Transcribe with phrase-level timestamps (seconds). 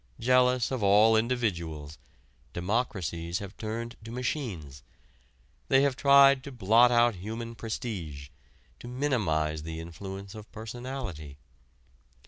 [0.19, 1.99] Jealous of all individuals,
[2.53, 4.81] democracies have turned to machines.
[5.67, 8.29] They have tried to blot out human prestige,
[8.79, 11.37] to minimize the influence of personality.